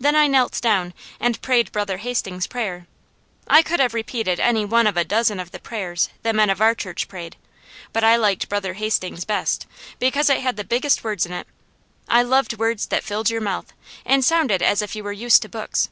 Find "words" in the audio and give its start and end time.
11.04-11.26, 12.58-12.86